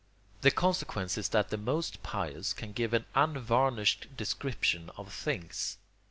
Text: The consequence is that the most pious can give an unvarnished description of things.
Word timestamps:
The 0.41 0.49
consequence 0.49 1.15
is 1.15 1.29
that 1.29 1.51
the 1.51 1.57
most 1.57 2.01
pious 2.01 2.53
can 2.53 2.71
give 2.73 2.91
an 2.95 3.05
unvarnished 3.13 4.07
description 4.17 4.89
of 4.97 5.13
things. 5.13 5.77